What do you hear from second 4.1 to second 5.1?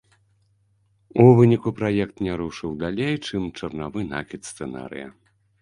накід сцэнарыя.